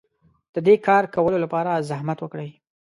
[0.53, 2.49] د دې کار کولو لپاره زحمت وکړئ.